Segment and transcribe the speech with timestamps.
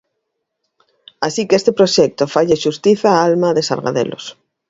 [1.27, 4.25] Así que este proxecto faille xustiza á alma de Sargadelos.